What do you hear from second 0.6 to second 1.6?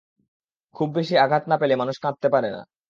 খুব বেশি আঘাত না